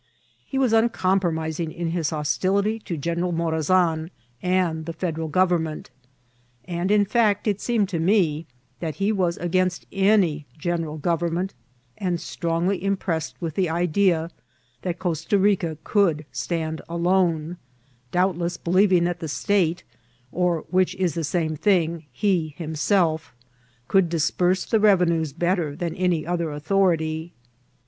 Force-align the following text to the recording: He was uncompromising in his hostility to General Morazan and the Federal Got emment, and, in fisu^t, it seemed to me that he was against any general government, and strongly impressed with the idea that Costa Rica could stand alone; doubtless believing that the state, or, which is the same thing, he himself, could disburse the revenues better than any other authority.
He 0.47 0.57
was 0.57 0.73
uncompromising 0.73 1.71
in 1.71 1.91
his 1.91 2.09
hostility 2.09 2.79
to 2.79 2.97
General 2.97 3.31
Morazan 3.31 4.09
and 4.41 4.87
the 4.87 4.93
Federal 4.93 5.27
Got 5.27 5.51
emment, 5.51 5.91
and, 6.65 6.89
in 6.89 7.05
fisu^t, 7.05 7.45
it 7.45 7.61
seemed 7.61 7.87
to 7.89 7.99
me 7.99 8.47
that 8.79 8.95
he 8.95 9.11
was 9.11 9.37
against 9.37 9.85
any 9.91 10.47
general 10.57 10.97
government, 10.97 11.53
and 11.99 12.19
strongly 12.19 12.83
impressed 12.83 13.39
with 13.39 13.53
the 13.53 13.69
idea 13.69 14.31
that 14.81 14.97
Costa 14.97 15.37
Rica 15.37 15.77
could 15.83 16.25
stand 16.31 16.81
alone; 16.89 17.57
doubtless 18.11 18.57
believing 18.57 19.03
that 19.03 19.19
the 19.19 19.27
state, 19.27 19.83
or, 20.31 20.61
which 20.71 20.95
is 20.95 21.13
the 21.13 21.23
same 21.23 21.55
thing, 21.55 22.05
he 22.11 22.55
himself, 22.57 23.35
could 23.87 24.09
disburse 24.09 24.65
the 24.65 24.79
revenues 24.79 25.31
better 25.31 25.75
than 25.75 25.93
any 25.93 26.25
other 26.25 26.49
authority. 26.49 27.33